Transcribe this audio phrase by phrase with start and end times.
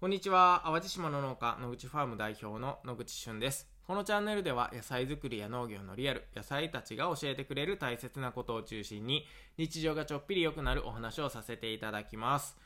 [0.00, 0.62] こんにちは。
[0.66, 3.70] 淡路島の農家、野口ファーム代表の野口俊です。
[3.86, 9.24] このチャンネルでは野菜作りや農業のリアル、野菜たちが教えてくれる大切なことを中心に
[9.56, 12.58] 日常がちょっぴり良くなるお話をさせていただきます。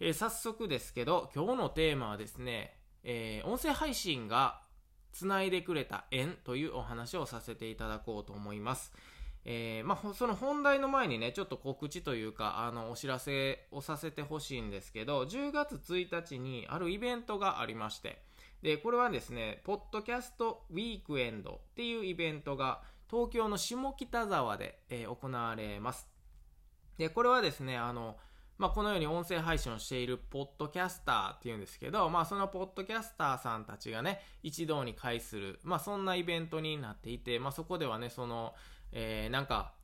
[0.00, 4.62] えー、早速ですけど、今日のテーマはですね、えー、音声配信が
[5.12, 8.92] 繋いでくれた縁というお話をさせていただこうと思います。
[9.44, 18.22] えー、まあ、その本題の前にね、ちょっと告知というか、あの、お知らせをさせてほしいんですけど、10月1日にあるイベントがありまして、
[18.62, 26.08] で、これはですね、ポッドキャストウィークエンドっていうイベントが、東京の下北沢で、えー、行われます。
[26.96, 28.16] で、これはですね、あの、
[28.58, 38.54] まあ、このように音声配信をしているポッドキャスターっていうんですけど、まあ、そのポッドキャスターさんたちがね、一堂に会する、まあ、そんなイベントになっていて、まあ、そこではね、その、
[38.92, 39.74] えー、なんか、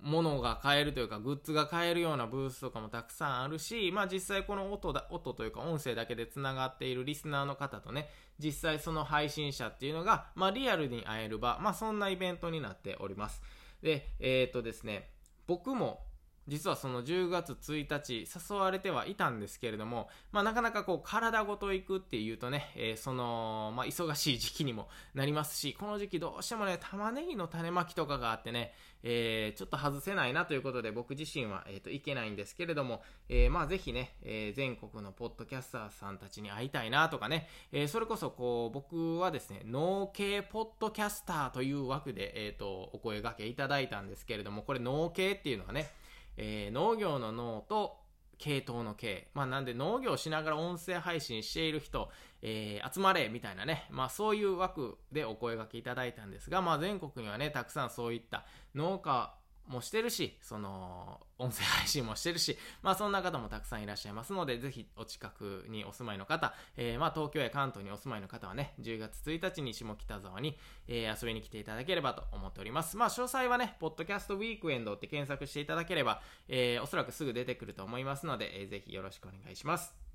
[0.00, 13.42] 物が買えるというか、グッズが買えるようなブースとかもたくさんあるし、まあ実際この音だ、音というか音声だけで繋がっているリスナーの方とね、実際その配信者っていうのが、まあリアルに会える場、まあそんなイベントになっております。
[13.82, 15.10] で、えっ、とですね、
[15.46, 16.04] 僕も
[16.46, 28.72] 実はその10月1日誘われてはいたんですけれども、まあなかなかこう体ごと行くっていうとね、えー、その、まあ忙しい時期にもなりますし、この時期どうしてもね、玉ねぎの種まきとかがあってね、
[29.02, 45.90] えー、ちょっと外せないなということで僕自身は、え、ー、と、いけないんですけれども、えー、まあぜひね、えー、全国のポッドキャスターさんたちに会いたいなとかね、えー、それこそこう、僕はですね、農系ポッドキャスターという枠で、え、ー、と、お声掛けいただいたんですけれども、これ農系っていうのはね、
[46.36, 47.98] えー、農業の農と
[48.38, 49.30] 系統の系。
[49.34, 52.10] まあなんで農業しながら音声配信している人、
[52.42, 53.86] えー、集まれみたいなね。
[53.90, 59.34] まあそういう枠でお声がけいただいたんですが、まあ全国にはね、たくさんそういった農家
[59.66, 70.56] もしてるし、その、音声配信もしてるし、まあそんな方もたくさんいらっしゃいますので、ぜひお近くにお住まいの方、えー、まあ東京や関東にお住まいの方はね、10月1日に下北沢に、
[70.86, 72.96] えー、遊びに来ていただければと思っております。
[72.96, 80.13] まあ詳細はね、ポッドキャストウィークエンドって検索していただければ、えー、おそらくすぐ出てくると思いますので、えー、ぜひよろしくお願いします。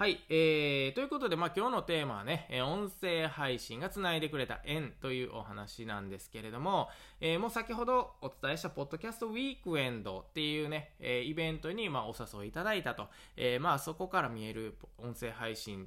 [0.00, 6.88] はい、えー、ということで、まあ、今日のテーマはね、え音声配信が繋いでくれた縁というお話なんですけれども、
[7.20, 15.86] えー、もう先ほどお伝えしたポッドキャストウィークエンドっていうね、えー、イベントに、まあ、お誘いいただいたと、えー、まあ、そこから見える音声配信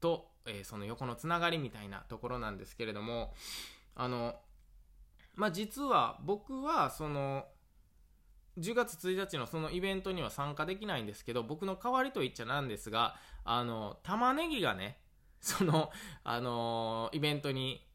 [0.00, 3.34] と、えその横のつながりみたいなところなんですけれども、
[3.94, 4.34] あの、
[5.34, 7.44] まあ、実は僕は、その、
[8.58, 14.98] 10月1日のそのイベントには参加できないんですけど、僕の代わりと言っちゃなんですが、あの、玉ねぎがね、
[15.40, 15.90] その、
[16.24, 17.86] あのイベントに、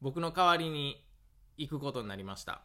[0.00, 1.04] 僕の代わりに
[1.56, 2.62] 行くことになりました。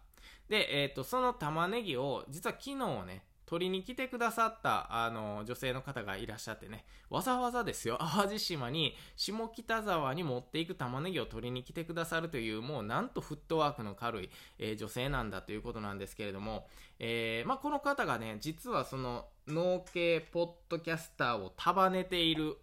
[0.47, 22.57] で、えっ、ー、と、その玉ねぎを、実は昨日ね、取りに来てくださった、あの、女性の方がいらっしゃってね、わざわざですよ、 淡路島に、下北沢に持っていく玉ねぎを取りに来てくださるという、もうなんとフットワークの軽い、えー、女性なんだということなんですけれども、えー、まあ、この方がね、実はその、農系ポッドキャスターを束ねている、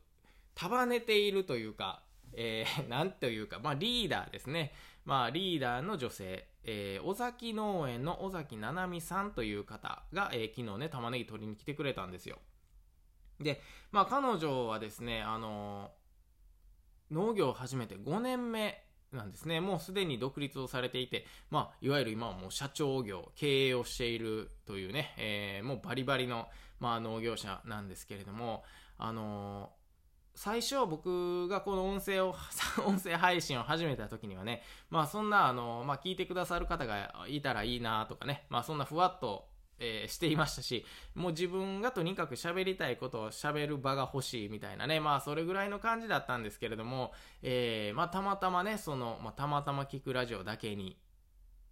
[0.57, 2.03] 束ねているというか、
[2.35, 4.73] えー、 なんというか、まあ、リーダーですね。
[5.05, 12.39] まあ、リーダーの女性、えー、尾崎農園の尾崎七海さんという方が、えー、昨日ね、玉ねぎ取りに来てくれたんですよ。
[13.41, 19.61] で、まあ、彼女はですね、あのー、農業を始めて5年目なんですね。
[19.61, 26.49] もうすでに独立をされていて、まあ、いわゆる今はもう社長業、経営をしているというね、えー、もうバリバリの、
[26.79, 28.63] まあ、農業者なんですけれども、
[28.99, 29.73] あの
[30.43, 32.35] 最初僕がこの音声を、
[32.87, 47.13] 音声配信を始めた時にはね、まあそんなあの、まあ聞いてくださる方がいたらいいなとかね、まあそんなふわっと、えー、していましたし、もう自分がとにかく喋りたいことを喋る場が欲しいみたいなね、まあそれぐらいの感じだったんですけれども、
[47.43, 50.97] えー、まあたまたまね、その、まあたまたま聞くラジオだけに、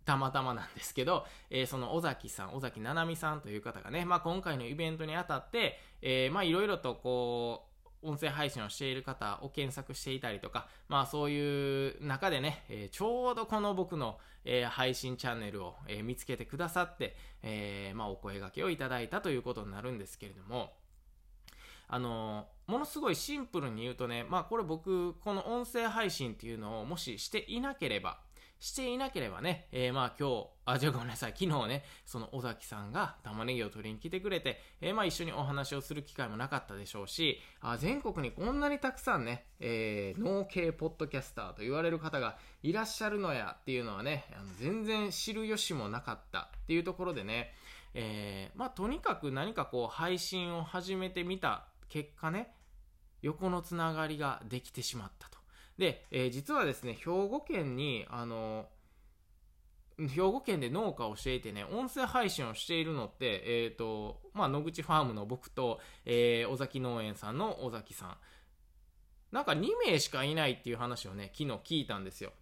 [0.04, 7.67] たまたまなんですけど、えー、その尾崎さん、尾崎七海さんという方がね、まあ今回のイベントにあたって、えー、まあいろいろとこう、
[8.02, 20.72] 音声配信をしている方を検索していたりとか、まあそういう中でね、えー、ちょうどこの僕の、えー、配信チャンネルを、えー、見つけてくださって、えまあお声掛けをいただいたということになるんですけれども、
[21.88, 28.18] あのものすごいシンプルに言うとね、まあこれ僕、この音声配信っていうのをもししていなければ、
[28.60, 47.52] していなければね、えー、まあ今日、あ、じゃあごめんなさい、昨日ね、その尾崎さんが玉ねぎを取りに来てくれて、えー、まあ一緒にお話をする機会もなかったでしょうし、あ全国にこんなにたくさんね、えー、農系ポッドキャスターと言われる方がいらっしゃるのやっていうのはね、あの全然知る由もなかったっていうところでね、
[47.94, 52.52] えー、まあとにかく何かこう配信を始めてみた結果ね、
[53.22, 55.37] 横のつながりができてしまったと。
[55.78, 58.66] で、えー、実はですね、兵庫県に、あの
[59.98, 68.16] 兵庫県で農家をしていてね、音声配信をしているのって、えっ、ー、と、まあ、野口ファームの僕と、えー、尾崎農園さんの尾崎さん。
[69.32, 72.32] なんか2名しかいないっていう話をね、昨日聞いたんですよ。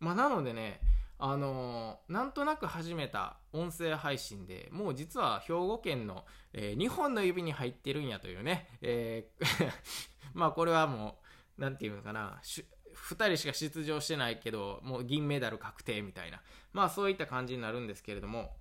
[0.00, 0.80] まあ、なのでね、
[1.18, 9.72] あのー、なんとなく始めた音声配信で、もう実は兵庫県の、えー、2本の指に入ってるんやというね、えー
[10.34, 11.21] まあこれはもう
[11.58, 16.40] 何、て言うのかな、2人しか出場してないけど、もう銀メダル確定みたいな、
[16.72, 18.56] まあそういった感じになるんですけれども、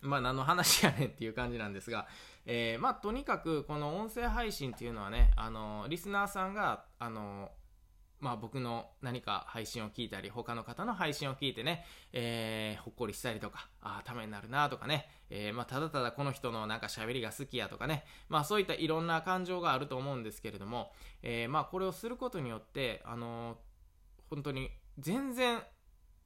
[0.00, 2.06] まあ何の話やねんっていう感じなんですが、
[2.46, 7.50] えー、まあとにかくこの音声配信っていうのはね、あのリスナーさんが、あの
[8.20, 20.92] まあ僕の何か配信を聞いたり、他の方の配信を聞いてね、えー、ほっこりしたりとか、ああ、ためになるなとかね、えー、まあただただこの人のなんか喋りが好きやとかね、まあそういったいろんな感情があると思うんですけれども、
[21.22, 23.56] えー、まあこれをすることによって、あのー、
[24.30, 25.60] 本当に全然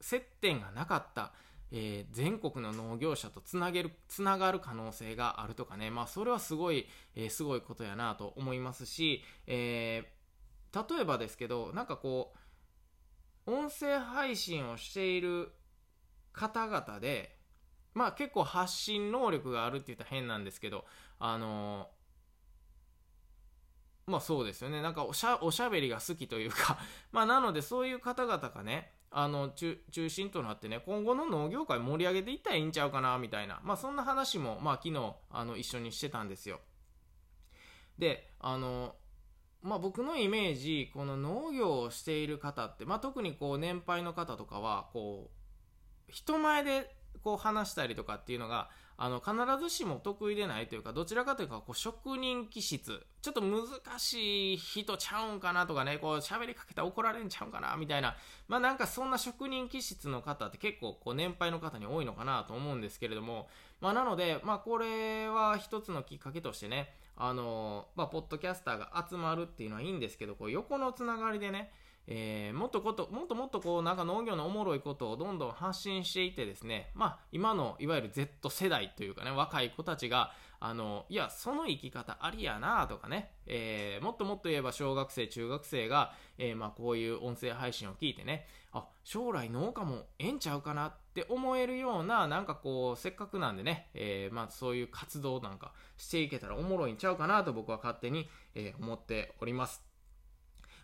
[0.00, 1.32] 接点がなかった、
[1.70, 10.21] えー、全国の農業者とつなげる、つながる可能性があるとかね、まあそれはすごい、えー、すごいことやなと思いますし、えー
[10.74, 12.32] 例えばですけどなんかこ
[13.46, 15.52] う音声配信をしている
[16.32, 17.36] 方々で
[17.94, 20.84] まあ結構発信能力があるって言ったら変なんですけど
[21.18, 21.88] あの
[24.06, 24.82] まあそうですよね。
[24.82, 26.78] なんかおしゃおしゃべりが好きというか
[27.12, 36.60] まあなのでそういう方々がねあの中心となってね今後の農業界盛り上げていったらいいんちゃうかなみたいなまあそんな話もまあ昨日あの一緒にしてたんですよ。
[37.98, 38.96] であの
[39.62, 45.30] まあ、僕のイメージこの農業をしている方って、まあ、特にこう年配の方とかはこ
[46.08, 53.04] う人前でこう話したりとかっていうのがあの必ずしも得意でないというかどちらかというとこう職人気質。
[53.22, 53.66] ちょっと難
[53.98, 58.16] しい人ちゃうんかなとかねこう喋りかけたら怒られんちゃうんかなみたいな。
[58.48, 63.48] まあなんかそんな職人気質の方って結構こう年配の方に多いのかなと思うんですけれども。
[63.80, 71.70] まあなのでまあこれは一つのきっかけとしてねあのまあ、ポッドキャスターが集まるっていうのはいいんですけど、こう横のつながりでね、
[72.06, 99.91] えー、もっとこと、もっともっとこう、なんか農業のおもろいことをどんどん発信していってですね、まあ、今のいわゆる Z 世代というかね、若い子たちが、あの、いや、その生き方ありやなとかね、えー、もっともっと言えば小学生、中学生が、えー、まあ、こういう音声配信を聞いてね、あ、将来農家もええんちゃうかなって思えるような、なんかこう、せっかくなんでね、え、まあ、そういう活動なんかしていけたらおもろいんちゃうかなと僕は勝手に、え思っております。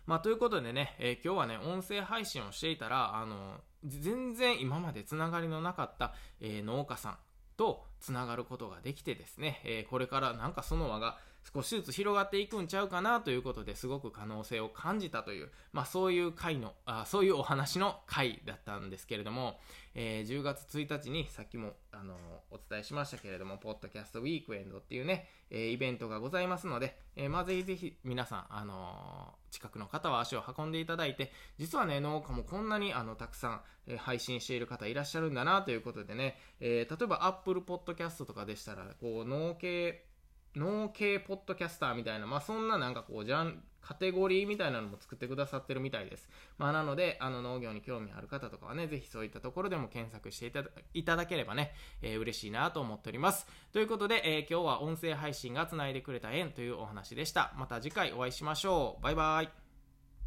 [0.09, 7.17] まあ、ということでね、えー、今日はね、音声配信をしていたら、あの、全然今までつながりのなかった、えー、農家さん
[7.57, 11.19] とつながることができてですね、えー、これからなんかその輪が
[11.53, 19.59] 少しずつ広がっていくんちゃうかなということですごく可能性を感じたという、まあそういう回の、あそういうお話の回だったんですけれども、
[19.95, 22.15] えー、10月1日にさっきも、あの、
[22.51, 40.05] お伝えしましたけれども、ポッドキャストウィークエンドっていうね、えー、イベントがございますので、えー、まあぜひぜひ皆さん、あの近くの方は足を運んでいただいて、実はね、農家もこんなにあのたくさん、え配信している方いらっしゃるんだなということでね、え例えば Apple Podcast とかでしたら、こう、農系
[40.55, 46.29] 農系ポッドキャスターみたいな、まあそんななんかこう、じゃん、カテゴリーみたいなのも作ってくださってるみたいです。
[46.57, 50.51] まあなので、あの農業に興味ある方とかはね、ぜひそういったところでも検索して
[50.93, 53.47] いただければね、えー、嬉しいなと思っております。
[53.71, 57.53] ということで、えー、今日は音声配信が繋いでくれた縁というお話でした。
[57.57, 59.03] また次回お会いしましょう。
[59.03, 59.68] バイバイ。